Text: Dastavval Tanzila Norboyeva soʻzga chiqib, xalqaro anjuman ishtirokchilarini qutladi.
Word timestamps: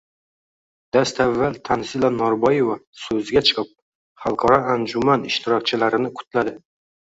Dastavval 0.95 1.59
Tanzila 1.69 2.09
Norboyeva 2.15 2.79
soʻzga 3.03 3.45
chiqib, 3.51 3.71
xalqaro 4.25 4.61
anjuman 4.79 5.31
ishtirokchilarini 5.33 6.15
qutladi. 6.19 6.59